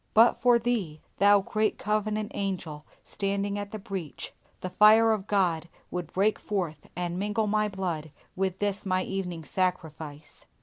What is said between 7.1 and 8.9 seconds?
mingle my blood with this